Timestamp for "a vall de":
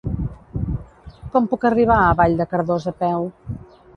2.05-2.47